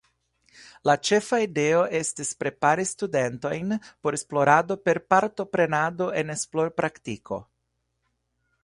[0.89, 3.77] La ĉefa ideo estis prepari studentojn
[4.07, 7.43] por esplorado per partoprenado en esplorpraktiko.